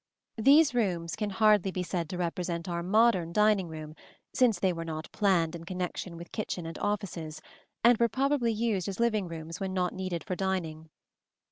[0.39, 3.93] These rooms can hardly be said to represent our modern dining room,
[4.33, 7.39] since they were not planned in connection with kitchen and offices,
[7.83, 10.89] and were probably used as living rooms when not needed for dining.